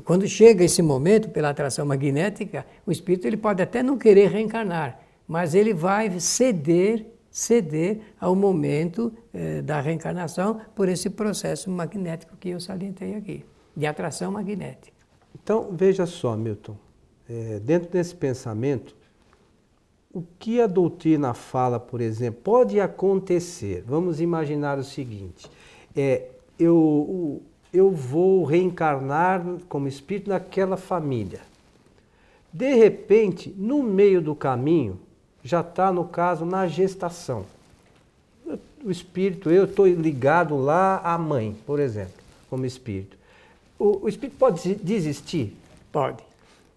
Quando 0.04 0.28
chega 0.28 0.64
esse 0.64 0.82
momento, 0.82 1.30
pela 1.30 1.48
atração 1.48 1.86
magnética, 1.86 2.66
o 2.86 2.92
espírito 2.92 3.26
ele 3.26 3.38
pode 3.38 3.62
até 3.62 3.82
não 3.82 3.96
querer 3.96 4.28
reencarnar, 4.28 5.00
mas 5.26 5.54
ele 5.54 5.72
vai 5.72 6.20
ceder 6.20 7.06
ceder 7.30 8.00
ao 8.20 8.36
momento 8.36 9.10
eh, 9.32 9.62
da 9.62 9.80
reencarnação 9.80 10.60
por 10.74 10.90
esse 10.90 11.08
processo 11.08 11.70
magnético 11.70 12.36
que 12.36 12.50
eu 12.50 12.60
salientei 12.60 13.14
aqui, 13.14 13.42
de 13.74 13.86
atração 13.86 14.30
magnética. 14.30 14.91
Então, 15.34 15.68
veja 15.72 16.06
só, 16.06 16.36
Milton, 16.36 16.76
é, 17.28 17.58
dentro 17.60 17.90
desse 17.90 18.14
pensamento, 18.14 18.94
o 20.12 20.22
que 20.38 20.60
a 20.60 20.66
doutrina 20.66 21.32
fala, 21.32 21.80
por 21.80 22.00
exemplo, 22.00 22.40
pode 22.42 22.78
acontecer. 22.78 23.82
Vamos 23.86 24.20
imaginar 24.20 24.78
o 24.78 24.84
seguinte: 24.84 25.50
é, 25.96 26.28
eu, 26.58 27.42
eu 27.72 27.90
vou 27.90 28.44
reencarnar 28.44 29.42
como 29.68 29.88
espírito 29.88 30.28
naquela 30.28 30.76
família. 30.76 31.40
De 32.52 32.74
repente, 32.74 33.54
no 33.56 33.82
meio 33.82 34.20
do 34.20 34.34
caminho, 34.34 35.00
já 35.42 35.60
está, 35.60 35.90
no 35.90 36.04
caso, 36.04 36.44
na 36.44 36.66
gestação. 36.66 37.46
O 38.84 38.90
espírito, 38.90 39.50
eu 39.50 39.64
estou 39.64 39.86
ligado 39.86 40.56
lá 40.56 40.98
à 40.98 41.16
mãe, 41.16 41.56
por 41.64 41.80
exemplo, 41.80 42.12
como 42.50 42.66
espírito. 42.66 43.16
O, 43.78 44.04
o 44.04 44.08
espírito 44.08 44.36
pode 44.38 44.74
desistir? 44.76 45.56
Pode. 45.90 46.22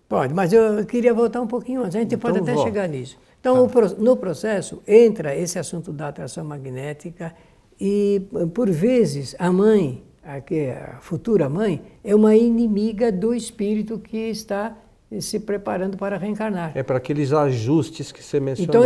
Pode, 0.07 0.33
mas 0.33 0.53
eu 0.53 0.85
queria 0.85 1.13
voltar 1.13 1.41
um 1.41 1.47
pouquinho 1.47 1.81
antes. 1.81 1.95
A 1.95 1.99
gente 1.99 2.13
então, 2.13 2.19
pode 2.19 2.43
até 2.43 2.53
volta. 2.53 2.69
chegar 2.69 2.87
nisso. 2.87 3.17
Então, 3.39 3.67
tá. 3.67 3.89
no 3.97 4.15
processo, 4.15 4.81
entra 4.87 5.35
esse 5.35 5.57
assunto 5.57 5.91
da 5.91 6.07
atração 6.07 6.43
magnética 6.43 7.33
e, 7.79 8.21
por 8.53 8.69
vezes, 8.69 9.35
a 9.37 9.51
mãe, 9.51 10.03
a, 10.23 10.37
a 10.37 10.99
futura 10.99 11.49
mãe, 11.49 11.81
é 12.03 12.15
uma 12.15 12.35
inimiga 12.35 13.11
do 13.11 13.33
espírito 13.33 13.99
que 13.99 14.17
está 14.17 14.75
se 15.19 15.39
preparando 15.39 15.97
para 15.97 16.17
reencarnar. 16.17 16.71
É 16.75 16.83
para 16.83 16.97
aqueles 16.97 17.31
ajustes 17.31 18.11
que 18.11 18.23
você 18.23 18.39
mencionou. 18.39 18.85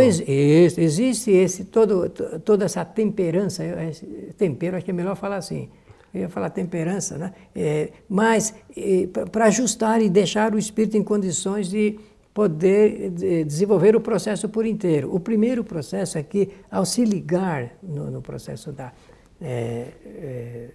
existe 0.84 1.30
esse, 1.30 1.64
todo, 1.64 2.08
toda 2.44 2.64
essa 2.64 2.84
temperança, 2.84 3.64
tempero, 4.36 4.76
acho 4.76 4.84
que 4.84 4.90
é 4.90 4.94
melhor 4.94 5.16
falar 5.16 5.36
assim, 5.36 5.68
eu 6.12 6.22
ia 6.22 6.28
falar 6.28 6.50
temperança, 6.50 7.16
né? 7.16 7.32
É, 7.54 7.90
mas 8.08 8.54
é, 8.76 9.06
para 9.30 9.46
ajustar 9.46 10.02
e 10.02 10.10
deixar 10.10 10.54
o 10.54 10.58
espírito 10.58 10.96
em 10.96 11.02
condições 11.02 11.68
de 11.68 11.98
poder 12.34 13.10
de 13.10 13.44
desenvolver 13.44 13.94
o 13.96 14.00
processo 14.00 14.48
por 14.48 14.64
inteiro. 14.64 15.14
O 15.14 15.20
primeiro 15.20 15.64
processo 15.64 16.18
é 16.18 16.22
que, 16.22 16.50
ao 16.70 16.84
se 16.84 17.04
ligar 17.04 17.72
no, 17.82 18.10
no 18.10 18.22
processo 18.22 18.72
da, 18.72 18.92
é, 19.40 19.88
é 20.04 20.70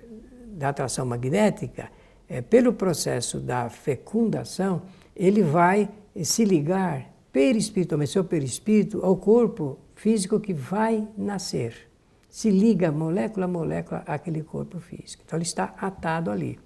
da 0.48 0.70
atração 0.70 1.06
magnética, 1.06 1.90
é, 2.28 2.42
pelo 2.42 2.74
processo 2.74 3.40
da 3.40 3.70
fecundação, 3.70 4.82
ele 5.16 5.44
vai 5.44 5.90
se 6.24 6.44
ligar 6.44 7.14
perispiritualmente, 7.32 8.12
seu 8.12 8.24
perispírito, 8.24 9.04
ao 9.04 9.18
corpo 9.18 9.78
físico 9.96 10.40
que 10.40 10.54
vai 10.54 11.08
nascer 11.18 11.90
se 12.36 12.50
liga 12.50 12.92
molécula 12.92 13.46
a 13.46 13.48
molécula 13.48 14.04
àquele 14.06 14.44
corpo 14.44 14.78
físico. 14.78 15.24
Então 15.26 15.38
ele 15.38 15.46
está 15.46 15.74
atado 15.80 16.30
ali. 16.30 16.60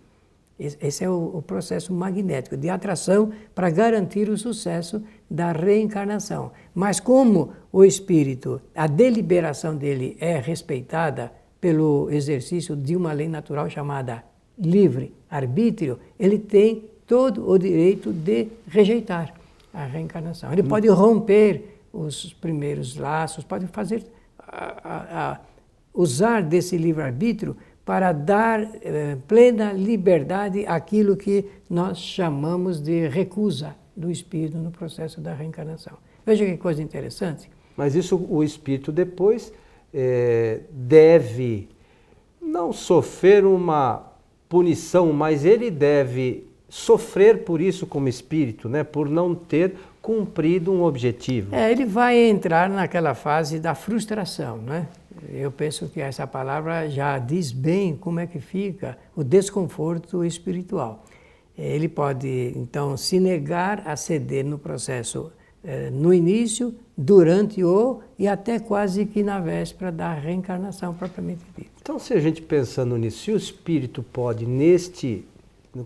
Esse 0.57 1.03
é 1.03 1.09
o, 1.09 1.43
processo 1.45 1.93
magnético 1.93 2.57
de 2.57 2.71
atração 2.71 3.31
para 3.53 3.69
garantir 3.69 4.29
o 4.29 4.37
sucesso 4.37 4.99
da 5.29 5.51
reencarnação. 5.51 6.51
Mas 6.73 6.99
como 6.99 7.53
o 7.71 7.85
espírito, 7.85 8.59
a 8.73 8.87
deliberação 8.87 9.75
dele 9.75 10.17
é 10.19 10.39
respeitada 10.39 11.31
pelo 11.61 12.09
exercício 12.09 12.75
de 12.75 12.95
uma 12.95 13.13
lei 13.13 13.27
natural 13.27 13.69
chamada 13.69 14.23
livre 14.57 15.13
arbítrio, 15.29 15.99
ele 16.17 16.39
tem 16.39 16.89
todo 17.05 17.47
o 17.47 17.59
direito 17.59 18.11
de 18.11 18.47
rejeitar 18.67 19.35
a 19.71 19.85
reencarnação. 19.85 20.51
Ele 20.51 20.63
pode 20.63 20.87
romper 20.87 21.79
os 21.93 22.33
primeiros 22.33 22.95
laços, 22.95 23.43
pode 23.43 23.67
fazer 23.67 24.03
a, 24.39 24.65
a, 24.83 25.31
a 25.31 25.39
usar 25.93 26.41
desse 26.41 26.77
livre 26.77 27.03
arbítrio 27.03 27.55
para 27.85 28.11
dar 28.11 28.61
eh, 28.61 29.17
plena 29.27 29.73
liberdade 29.73 30.65
àquilo 30.67 31.17
que 31.17 31.45
nós 31.69 31.97
chamamos 31.97 32.79
de 32.79 33.07
recusa 33.07 33.75
do 33.95 34.11
espírito 34.11 34.57
no 34.57 34.71
processo 34.71 35.19
da 35.19 35.33
reencarnação. 35.33 35.97
Veja 36.25 36.45
que 36.45 36.55
coisa 36.57 36.81
interessante. 36.81 37.49
Mas 37.75 37.95
isso 37.95 38.15
o 38.29 38.43
espírito 38.43 38.91
depois 38.91 39.51
é, 39.93 40.61
deve 40.71 41.67
não 42.41 42.71
sofrer 42.71 43.45
uma 43.45 44.03
punição, 44.47 45.11
mas 45.13 45.45
ele 45.45 45.71
deve 45.71 46.47
sofrer 46.67 47.43
por 47.43 47.59
isso 47.59 47.87
como 47.87 48.07
espírito, 48.07 48.69
né? 48.69 48.83
por 48.83 49.09
não 49.09 49.33
ter 49.33 49.75
cumprido 50.01 50.71
um 50.71 50.83
objetivo. 50.83 51.55
É, 51.55 51.71
ele 51.71 51.85
vai 51.85 52.17
entrar 52.17 52.69
naquela 52.69 53.13
fase 53.13 53.59
da 53.59 53.75
frustração, 53.75 54.57
né? 54.57 54.87
Eu 55.31 55.51
penso 55.51 55.87
que 55.87 55.99
essa 55.99 56.25
palavra 56.27 56.89
já 56.89 57.17
diz 57.17 57.51
bem 57.51 57.95
como 57.95 58.19
é 58.19 58.27
que 58.27 58.39
fica 58.39 58.97
o 59.15 59.23
desconforto 59.23 60.23
espiritual. 60.23 61.05
Ele 61.57 61.89
pode, 61.89 62.53
então, 62.55 62.95
se 62.95 63.19
negar 63.19 63.83
a 63.85 63.95
ceder 63.95 64.45
no 64.45 64.57
processo 64.57 65.31
eh, 65.61 65.89
no 65.91 66.13
início, 66.13 66.73
durante 66.97 67.61
o 67.63 67.99
e 68.17 68.27
até 68.29 68.59
quase 68.59 69.05
que 69.05 69.21
na 69.21 69.41
véspera 69.41 69.91
da 69.91 70.13
reencarnação 70.13 70.93
propriamente 70.93 71.43
dita. 71.57 71.69
Então, 71.81 71.99
se 71.99 72.13
a 72.13 72.19
gente 72.19 72.41
pensando 72.41 72.95
nisso, 72.95 73.23
se 73.23 73.31
o 73.31 73.35
espírito 73.35 74.01
pode, 74.01 74.45
neste, 74.45 75.25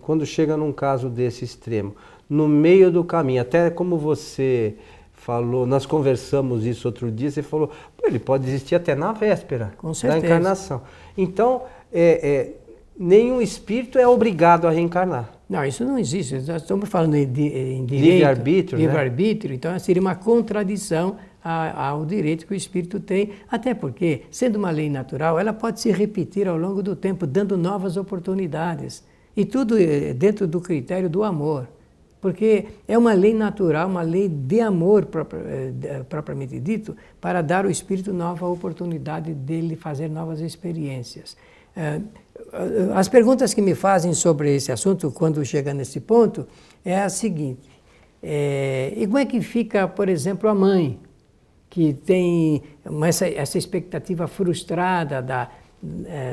quando 0.02 0.24
chega 0.24 0.56
num 0.56 0.72
caso 0.72 1.08
desse 1.08 1.44
extremo, 1.44 1.96
no 2.30 2.46
meio 2.46 2.90
do 2.90 3.02
caminho, 3.02 3.42
até 3.42 3.68
como 3.68 3.98
você 3.98 4.76
falou, 5.24 5.64
nós 5.64 5.86
conversamos 5.86 6.66
isso 6.66 6.86
outro 6.86 7.10
dia, 7.10 7.30
você 7.30 7.42
falou, 7.42 7.70
ele 8.02 8.18
pode 8.18 8.46
existir 8.46 8.74
até 8.74 8.94
na 8.94 9.10
véspera 9.12 9.72
da 10.02 10.18
encarnação. 10.18 10.82
Então, 11.16 11.62
é, 11.90 12.28
é, 12.28 12.52
nenhum 12.98 13.40
espírito 13.40 13.98
é 13.98 14.06
obrigado 14.06 14.66
a 14.66 14.70
reencarnar. 14.70 15.32
Não, 15.48 15.64
isso 15.64 15.82
não 15.82 15.98
existe. 15.98 16.34
Nós 16.46 16.60
estamos 16.60 16.90
falando 16.90 17.14
em, 17.14 17.22
em 17.22 17.86
direito. 17.86 18.12
Livre-arbítrio. 18.12 18.78
Livre-arbítrio, 18.78 19.50
né? 19.52 19.56
então 19.56 19.78
seria 19.78 20.02
uma 20.02 20.14
contradição 20.14 21.16
ao 21.42 22.04
direito 22.04 22.46
que 22.46 22.52
o 22.52 22.56
espírito 22.56 23.00
tem, 23.00 23.30
até 23.50 23.72
porque, 23.72 24.22
sendo 24.30 24.56
uma 24.56 24.70
lei 24.70 24.90
natural, 24.90 25.38
ela 25.38 25.54
pode 25.54 25.80
se 25.80 25.90
repetir 25.90 26.46
ao 26.46 26.58
longo 26.58 26.82
do 26.82 26.94
tempo, 26.94 27.26
dando 27.26 27.56
novas 27.56 27.96
oportunidades. 27.96 29.02
E 29.34 29.46
tudo 29.46 29.78
é 29.78 30.12
dentro 30.12 30.46
do 30.46 30.60
critério 30.60 31.08
do 31.08 31.22
amor 31.22 31.66
porque 32.24 32.64
é 32.88 32.96
uma 32.96 33.12
lei 33.12 33.34
natural, 33.34 33.86
uma 33.86 34.00
lei 34.00 34.30
de 34.30 34.58
amor 34.58 35.06
eh, 35.34 36.02
propriamente 36.08 36.58
dito, 36.58 36.96
para 37.20 37.42
dar 37.42 37.66
ao 37.66 37.70
espírito 37.70 38.14
nova 38.14 38.46
oportunidade 38.46 39.34
dele 39.34 39.76
fazer 39.76 40.08
novas 40.08 40.40
experiências. 40.40 41.36
Eh, 41.76 42.00
as 42.94 43.10
perguntas 43.10 43.52
que 43.52 43.60
me 43.60 43.74
fazem 43.74 44.14
sobre 44.14 44.56
esse 44.56 44.72
assunto, 44.72 45.10
quando 45.10 45.44
chega 45.44 45.74
nesse 45.74 46.00
ponto, 46.00 46.46
é 46.82 46.98
a 46.98 47.10
seguinte: 47.10 47.70
é, 48.22 48.94
e 48.96 49.04
como 49.04 49.18
é 49.18 49.26
que 49.26 49.42
fica, 49.42 49.86
por 49.86 50.08
exemplo, 50.08 50.48
a 50.48 50.54
mãe, 50.54 50.98
que 51.68 51.92
tem 51.92 52.62
essa, 53.06 53.28
essa 53.28 53.58
expectativa 53.58 54.26
frustrada 54.26 55.20
da, 55.20 55.50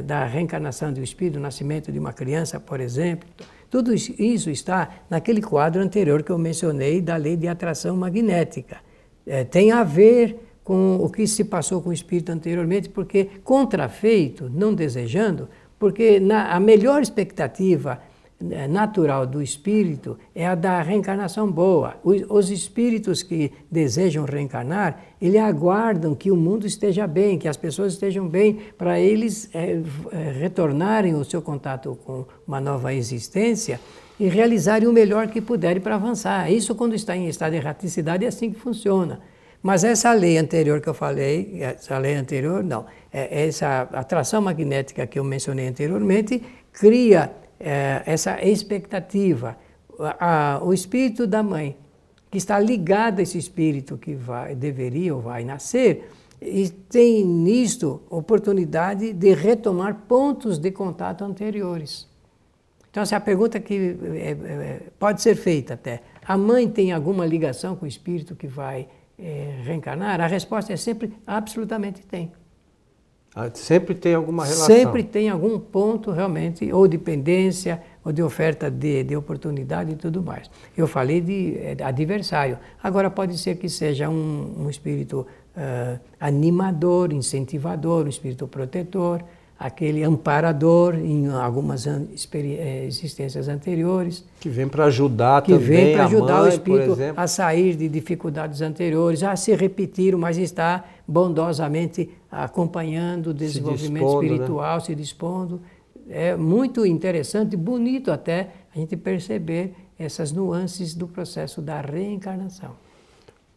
da 0.05 0.24
reencarnação 0.24 0.93
do 0.93 1.03
espírito, 1.03 1.33
do 1.33 1.41
nascimento 1.41 1.91
de 1.91 2.00
uma 2.00 2.13
criança, 2.13 2.62
por 2.62 2.79
exemplo? 2.79 3.27
Tudo 3.71 3.93
isso 3.93 4.49
está 4.49 4.89
naquele 5.09 5.41
quadro 5.41 5.81
anterior 5.81 6.23
que 6.23 6.29
eu 6.29 6.37
mencionei 6.37 6.99
da 6.99 7.15
lei 7.15 7.37
de 7.37 7.47
atração 7.47 7.95
magnética. 7.95 8.79
É, 9.25 9.45
tem 9.45 9.71
a 9.71 9.81
ver 9.81 10.59
com 10.61 10.97
o 10.97 11.09
que 11.09 11.25
se 11.25 11.45
passou 11.45 11.81
com 11.81 11.89
o 11.89 11.93
espírito 11.93 12.33
anteriormente, 12.33 12.89
porque 12.89 13.29
contrafeito, 13.45 14.49
não 14.53 14.73
desejando, 14.73 15.47
porque 15.79 16.19
na, 16.19 16.53
a 16.53 16.60
melhor 16.60 17.01
expectativa 17.01 18.01
natural 18.69 19.25
do 19.25 19.41
espírito 19.41 20.17
é 20.34 20.45
a 20.45 20.56
da 20.56 20.82
reencarnação 20.82 21.51
boa. 21.51 21.95
Os, 22.04 22.23
os, 22.30 22.49
espíritos 22.49 23.21
que 23.23 23.51
desejam 23.69 24.25
reencarnar, 24.25 24.99
eles 25.21 25.39
aguardam 25.39 26.15
que 26.15 26.32
o 26.32 26.36
mundo 26.36 26.65
esteja 26.65 27.06
bem, 27.08 27.38
que 27.38 27.47
as 27.47 27.58
pessoas 27.58 27.93
estejam 27.93 28.27
bem, 28.27 28.60
para 28.77 28.99
eles 28.99 29.49
é, 29.54 29.82
retornarem 30.39 31.13
o 31.15 31.23
seu 31.23 31.41
contato 31.41 31.97
com 32.04 32.25
uma 32.47 32.60
nova 32.60 32.93
existência 32.93 33.80
e 34.19 34.27
realizarem 34.27 34.88
o 34.88 34.93
melhor 34.93 35.27
que 35.27 35.41
puderem 35.41 35.82
para 35.82 35.95
avançar. 35.95 36.51
Isso, 36.51 36.75
quando 36.75 36.95
está 36.95 37.15
em 37.15 37.27
estado 37.27 37.51
de 37.51 37.58
erraticidade, 37.58 38.25
é 38.25 38.27
assim 38.27 38.51
que 38.51 38.60
funciona. 38.60 39.19
Mas 39.62 39.84
essa 39.84 40.12
lei 40.13 40.38
anterior 40.38 40.82
que 40.82 40.89
eu 40.89 40.93
falei, 40.93 41.60
essa 41.62 41.97
lei 41.97 42.15
anterior, 42.15 42.63
não, 42.63 42.86
é, 43.13 43.45
essa 43.47 43.82
atração 43.93 44.41
magnética 44.41 45.06
que 45.06 45.19
eu 45.19 45.23
mencionei 45.23 45.67
anteriormente, 45.67 46.41
cria 46.73 47.32
é, 47.63 48.04
essa 48.06 48.43
expectativa. 48.43 49.58
A, 50.19 50.60
o 50.63 50.74
espírito 50.74 51.28
da 51.28 51.43
mãe, 51.43 51.78
que 52.30 52.38
está 52.38 52.60
ligado 52.60 53.19
a 53.19 53.21
esse 53.21 53.38
espírito 53.38 53.97
que 53.97 54.15
vai, 54.15 54.56
deveria 54.56 55.13
ou 55.13 55.21
vai 55.21 55.43
nascer, 55.43 56.10
e 56.41 56.69
tem 56.69 57.24
nisto 57.24 58.02
oportunidade 58.10 59.13
de 59.13 59.34
retomar 59.34 59.93
pontos 60.08 60.58
de 60.58 60.71
contato 60.71 61.24
anteriores. 61.24 62.10
Então, 62.89 63.04
essa 63.04 63.15
é 63.15 63.17
a 63.17 63.21
pergunta 63.21 63.60
que 63.60 63.95
é, 64.15 64.32
é, 64.32 64.82
pode 65.00 65.21
ser 65.21 65.36
feita 65.36 65.76
até. 65.76 66.02
A 66.26 66.36
mãe 66.36 66.67
tem 66.67 66.91
alguma 66.91 67.26
ligação 67.26 67.76
com 67.76 67.86
o 67.86 67.88
espírito 67.88 68.36
que 68.36 68.47
vai 68.47 68.88
é, 69.17 69.62
reencarnar? 69.63 70.19
A 70.19 70.28
resposta 70.28 70.74
é 70.74 70.78
sempre 70.78 71.13
absolutamente 71.26 72.02
tem. 72.06 72.32
Ah, 73.34 73.50
sempre 73.54 73.96
tem 73.96 74.13
alguma 74.13 74.44
relação. 74.44 74.65
Sempre 74.65 75.04
tem 75.04 75.30
algum 75.30 75.58
ponto 75.58 76.12
realmente, 76.12 76.72
ou 76.72 76.86
dependência, 76.88 77.82
ou 78.04 78.12
de 78.12 78.22
oferta 78.22 78.70
de, 78.70 79.04
de 79.04 79.15
oportunidade 79.15 79.91
e 79.91 79.96
tudo 79.96 80.22
mais. 80.22 80.50
Eu 80.76 80.86
falei 80.86 81.22
de, 81.22 81.58
eh, 81.58 81.78
adversário. 81.82 82.58
Agora 82.84 83.10
pode 83.10 83.38
ser 83.38 83.56
que 83.56 83.70
seja 83.70 84.10
um, 84.10 84.65
um 84.65 84.70
espírito 84.70 85.26
uh, 85.56 86.00
animador, 86.20 87.13
incentivador, 87.13 88.06
um 88.06 88.10
espírito 88.10 88.48
protetor, 88.48 89.24
aquele 89.62 90.04
amparador 90.04 90.95
em 90.95 91.28
algumas 91.28 91.86
eh, 91.86 92.86
existências 92.88 93.47
anteriores. 93.47 94.26
Que 94.39 94.50
vem 94.50 94.67
para 94.67 94.86
ajudar 94.86 95.43
que 95.43 95.52
também 95.52 95.67
Que 95.67 95.74
vem 95.76 95.93
para 95.93 96.06
ajudar 96.06 96.39
mãe, 96.39 96.45
o 96.45 96.47
espírito 96.47 96.97
a 97.15 97.28
sair 97.28 97.76
de 97.76 97.88
dificuldades 97.88 98.60
anteriores, 98.62 99.21
a 99.21 99.36
se 99.36 99.56
repetir, 99.56 100.17
mas 100.17 100.39
está 100.39 100.84
bondosamente 101.08 102.10
acompanhando 102.32 103.28
o 103.28 103.34
desenvolvimento 103.36 103.80
se 103.80 103.91
dispondo, 103.91 104.21
né? 104.21 104.34
espiritual, 104.34 104.78
né? 104.78 104.84
se 104.84 104.95
dispondo. 104.95 105.62
É 106.10 106.36
muito 106.36 106.84
interessante, 106.84 107.56
bonito 107.56 108.12
até 108.12 108.50
a 108.76 108.80
gente 108.80 108.97
perceber 108.97 109.76
essas 110.00 110.32
nuances 110.32 110.95
do 110.95 111.08
processo 111.08 111.62
da 111.62 111.80
reencarnação. 111.82 112.71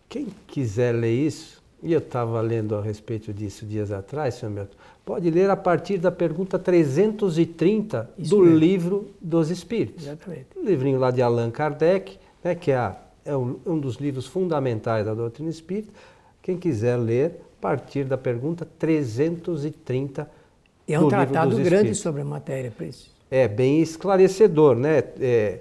Quem 0.07 0.27
quiser 0.47 0.95
ler 0.95 1.14
isso, 1.14 1.62
e 1.85 1.92
eu 1.92 1.99
estava 1.99 2.40
lendo 2.40 2.75
a 2.75 2.81
respeito 2.81 3.33
disso 3.33 3.66
dias 3.66 3.92
atrás, 3.92 4.35
senhor 4.35 4.51
Milton, 4.51 4.75
pode 5.05 5.31
ler 5.31 5.51
a 5.51 5.57
partir 5.57 5.99
da 5.99 6.11
pergunta 6.11 6.59
330 6.59 8.11
isso 8.18 8.35
do 8.35 8.42
mesmo. 8.42 8.59
Livro 8.59 9.11
dos 9.20 9.51
Espíritos. 9.51 10.07
Exatamente. 10.07 10.47
Um 10.57 10.64
livrinho 10.64 10.99
lá 10.99 11.11
de 11.11 11.20
Allan 11.20 11.51
Kardec, 11.51 12.18
né, 12.42 12.55
que 12.55 12.70
é, 12.70 12.77
a, 12.77 12.97
é 13.23 13.37
um, 13.37 13.61
um 13.66 13.79
dos 13.79 13.97
livros 13.97 14.27
fundamentais 14.27 15.05
da 15.05 15.12
doutrina 15.12 15.51
espírita. 15.51 15.92
Quem 16.40 16.57
quiser 16.57 16.97
ler, 16.97 17.38
partir 17.61 18.05
da 18.05 18.16
pergunta 18.16 18.66
330 18.79 20.31
É 20.88 20.99
um 20.99 21.09
tratado 21.09 21.57
grande 21.57 21.94
sobre 21.94 22.23
a 22.23 22.25
matéria, 22.25 22.70
Príncipe. 22.70 23.11
É, 23.31 23.47
bem 23.47 23.81
esclarecedor, 23.81 24.77
né? 24.77 25.03
É, 25.20 25.61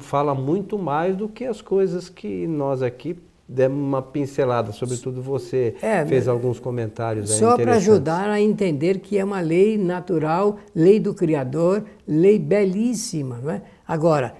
fala 0.00 0.34
muito 0.34 0.78
mais 0.78 1.16
do 1.16 1.28
que 1.28 1.44
as 1.44 1.60
coisas 1.60 2.08
que 2.08 2.46
nós 2.46 2.82
aqui 2.82 3.18
demos 3.48 3.78
uma 3.78 4.00
pincelada, 4.00 4.72
sobretudo 4.72 5.20
você 5.20 5.74
é, 5.82 6.04
fez 6.06 6.26
alguns 6.26 6.58
comentários 6.58 7.30
Só 7.30 7.56
para 7.56 7.74
ajudar 7.74 8.30
a 8.30 8.40
entender 8.40 9.00
que 9.00 9.18
é 9.18 9.24
uma 9.24 9.40
lei 9.40 9.76
natural, 9.76 10.58
lei 10.74 10.98
do 10.98 11.12
Criador, 11.12 11.84
lei 12.08 12.38
belíssima. 12.38 13.38
Não 13.42 13.50
é? 13.50 13.62
Agora, 13.86 14.34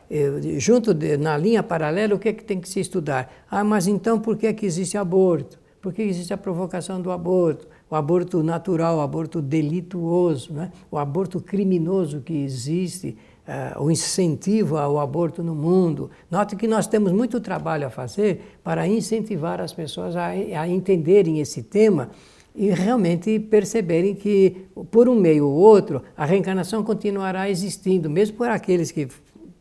junto 0.59 0.95
de, 0.95 1.17
na 1.17 1.37
linha 1.37 1.63
paralela, 1.63 2.15
o 2.15 2.19
que, 2.19 2.31
é 2.31 2.33
que 2.33 2.45
tem 2.45 2.59
que 2.59 2.69
se 2.69 2.81
estudar? 2.81 3.31
Ah, 3.51 3.63
mas 3.63 3.87
então 3.87 4.19
por 4.19 4.37
que, 4.37 4.47
é 4.47 4.53
que 4.53 4.65
existe 4.65 4.97
aborto? 4.97 5.59
Por 5.83 5.93
que 5.93 6.01
existe 6.01 6.33
a 6.33 6.39
provocação 6.39 7.01
do 7.01 7.11
aborto? 7.11 7.69
O 7.91 7.95
aborto 7.95 8.43
natural, 8.43 8.97
o 8.97 9.01
aborto 9.03 9.43
delituoso, 9.43 10.55
né? 10.55 10.73
o 10.91 10.97
aborto 10.97 11.41
criminoso 11.41 12.23
que 12.23 12.33
existe 12.33 13.17
uh, 13.47 13.83
o 13.83 13.91
incentivo 13.91 14.77
ao 14.77 14.99
aborto 14.99 15.43
no 15.43 15.55
mundo. 15.55 16.11
Note 16.31 16.57
que 16.57 16.67
nós 16.67 16.87
temos 16.87 17.13
muito 17.13 17.41
trabalho 17.41 17.87
a 17.87 17.91
fazer 17.91 18.59
para 18.63 18.87
incentivar 18.87 19.61
as 19.61 19.73
pessoas 19.73 20.17
a, 20.17 20.27
a 20.29 20.69
entenderem 20.69 21.41
esse 21.41 21.63
tema 21.63 22.11
e 22.55 22.71
realmente 22.71 23.39
perceberem 23.39 24.15
que, 24.15 24.67
por 24.91 25.09
um 25.09 25.15
meio 25.15 25.47
ou 25.49 25.55
outro, 25.55 26.03
a 26.17 26.25
reencarnação 26.25 26.85
continuará 26.85 27.51
existindo, 27.51 28.09
mesmo 28.09 28.37
por 28.37 28.49
aqueles 28.49 28.93
que 28.93 29.09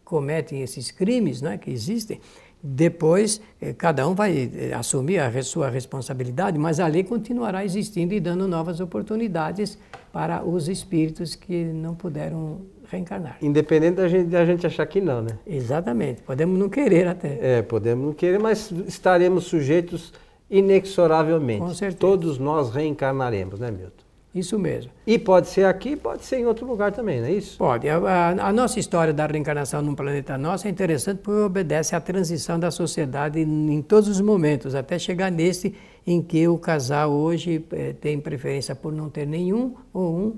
cometem 0.04 0.62
esses 0.62 0.92
crimes 0.92 1.42
né, 1.42 1.58
que 1.58 1.72
existem. 1.72 2.20
Depois, 2.66 3.42
eh, 3.60 3.74
cada 3.74 4.08
um 4.08 4.14
vai 4.14 4.50
eh, 4.56 4.74
assumir 4.74 5.20
a 5.20 5.44
sua 5.44 5.70
responsabilidade, 5.70 6.58
mas 6.58 6.80
a 6.80 6.88
lei 6.88 7.04
continuará 7.04 7.66
existindo 7.66 8.14
e 8.14 8.22
dando 8.22 8.48
novas 8.48 8.80
oportunidades 8.80 9.78
para 10.14 10.46
os 10.46 10.70
espíritos 10.70 11.36
que 11.36 11.66
não 11.66 11.94
puderam 11.94 12.62
reencarnar. 12.94 13.38
Independente 13.42 13.96
da 13.96 14.08
gente, 14.08 14.30
da 14.30 14.46
gente 14.46 14.66
achar 14.66 14.86
que 14.86 15.02
não, 15.02 15.22
né? 15.22 15.38
Exatamente. 15.46 16.22
Podemos 16.22 16.58
não 16.58 16.70
querer 16.70 17.08
até. 17.08 17.38
É, 17.42 17.62
podemos 17.62 18.06
não 18.06 18.14
querer, 18.14 18.40
mas 18.40 18.72
estaremos 18.88 19.46
sujeitos 19.46 20.14
inexoravelmente. 20.50 21.60
Com 21.60 21.74
certeza. 21.74 22.00
Todos 22.00 22.38
nós 22.38 22.72
reencarnaremos, 22.72 23.60
né, 23.60 23.72
Milton? 23.72 24.04
Isso 24.34 24.58
mesmo. 24.58 24.92
E 25.06 25.20
pode 25.20 25.48
ser 25.48 25.66
aqui, 25.66 25.96
pode 25.96 26.26
ser 26.26 26.38
em 26.38 26.46
outro 26.48 26.66
lugar 26.66 26.92
também, 26.92 27.22
não 27.22 27.28
é 27.28 27.34
isso? 27.34 27.56
Pode. 27.56 27.88
A, 27.88 27.98
a, 27.98 28.30
a 28.48 28.54
nossa 28.54 28.80
história 28.80 29.14
da 29.14 29.28
reencarnação 29.28 29.80
num 29.82 29.94
planeta 29.94 30.38
nosso 30.40 30.66
é 30.68 30.72
interessante 30.72 31.20
porque 31.20 31.40
obedece 31.40 31.96
à 31.96 32.02
transição 32.02 32.60
da 32.60 32.72
sociedade 32.72 33.40
em, 33.40 33.74
em 33.74 33.82
todos 33.82 34.10
os 34.10 34.20
momentos, 34.20 34.74
até 34.74 34.98
chegar 34.98 35.32
nesse 35.32 35.76
em 36.06 36.20
que 36.20 36.48
o 36.48 36.58
casal 36.58 37.12
hoje 37.12 37.64
eh, 37.72 37.94
tem 37.94 38.20
preferência 38.20 38.76
por 38.76 38.92
não 38.92 39.08
ter 39.08 39.28
nenhum 39.28 39.76
ou 39.94 40.36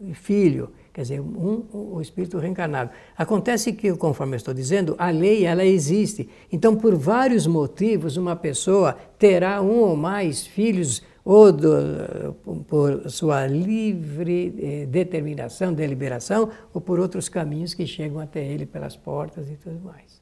um 0.00 0.14
filho 0.14 0.70
quer 0.92 1.02
dizer, 1.02 1.20
um, 1.20 1.64
o 1.72 2.00
espírito 2.00 2.38
reencarnado. 2.38 2.90
Acontece 3.16 3.72
que, 3.72 3.92
conforme 3.96 4.34
eu 4.34 4.36
estou 4.36 4.52
dizendo, 4.52 4.94
a 4.98 5.10
lei 5.10 5.44
ela 5.46 5.64
existe. 5.64 6.28
Então, 6.50 6.76
por 6.76 6.94
vários 6.94 7.46
motivos, 7.46 8.16
uma 8.16 8.36
pessoa 8.36 8.96
terá 9.18 9.62
um 9.62 9.78
ou 9.80 9.96
mais 9.96 10.46
filhos 10.46 11.02
ou 11.24 11.52
do, 11.52 12.34
por 12.66 13.08
sua 13.08 13.46
livre 13.46 14.54
eh, 14.58 14.86
determinação, 14.86 15.72
deliberação, 15.72 16.50
ou 16.74 16.80
por 16.80 16.98
outros 16.98 17.28
caminhos 17.28 17.74
que 17.74 17.86
chegam 17.86 18.18
até 18.18 18.44
ele 18.44 18.66
pelas 18.66 18.96
portas 18.96 19.48
e 19.48 19.54
tudo 19.54 19.80
mais. 19.84 20.20